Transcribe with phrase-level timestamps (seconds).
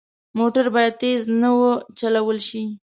[0.37, 2.63] موټر باید تېز نه وچلول شي.